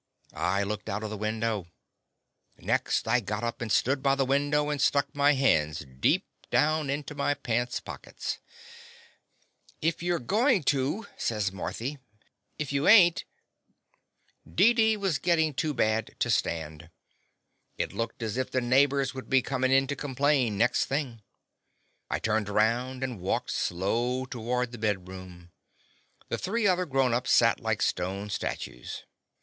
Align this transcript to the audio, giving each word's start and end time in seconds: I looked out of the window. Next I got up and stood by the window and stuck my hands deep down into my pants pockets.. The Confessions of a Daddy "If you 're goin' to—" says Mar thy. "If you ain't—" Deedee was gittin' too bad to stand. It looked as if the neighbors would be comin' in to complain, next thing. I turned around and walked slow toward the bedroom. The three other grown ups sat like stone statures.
I 0.33 0.63
looked 0.63 0.89
out 0.89 1.03
of 1.03 1.11
the 1.11 1.15
window. 1.15 1.67
Next 2.57 3.07
I 3.07 3.19
got 3.19 3.43
up 3.43 3.61
and 3.61 3.71
stood 3.71 4.01
by 4.01 4.15
the 4.15 4.25
window 4.25 4.69
and 4.71 4.81
stuck 4.81 5.13
my 5.13 5.33
hands 5.33 5.85
deep 5.99 6.25
down 6.49 6.89
into 6.89 7.13
my 7.13 7.35
pants 7.35 7.79
pockets.. 7.79 8.39
The 9.79 9.85
Confessions 9.85 9.85
of 9.85 9.85
a 9.85 9.85
Daddy 9.85 9.87
"If 9.95 10.01
you 10.03 10.15
're 10.15 10.17
goin' 10.25 10.63
to—" 10.63 11.07
says 11.17 11.51
Mar 11.51 11.71
thy. 11.71 11.97
"If 12.57 12.73
you 12.73 12.87
ain't—" 12.87 13.25
Deedee 14.51 14.97
was 14.97 15.19
gittin' 15.19 15.53
too 15.53 15.71
bad 15.75 16.15
to 16.17 16.31
stand. 16.31 16.89
It 17.77 17.93
looked 17.93 18.23
as 18.23 18.37
if 18.37 18.49
the 18.49 18.59
neighbors 18.59 19.13
would 19.13 19.29
be 19.29 19.43
comin' 19.43 19.69
in 19.69 19.85
to 19.85 19.95
complain, 19.95 20.57
next 20.57 20.85
thing. 20.85 21.21
I 22.09 22.17
turned 22.17 22.49
around 22.49 23.03
and 23.03 23.19
walked 23.19 23.51
slow 23.51 24.25
toward 24.25 24.71
the 24.71 24.79
bedroom. 24.79 25.51
The 26.29 26.39
three 26.39 26.65
other 26.65 26.87
grown 26.87 27.13
ups 27.13 27.29
sat 27.31 27.59
like 27.59 27.83
stone 27.83 28.31
statures. 28.31 29.03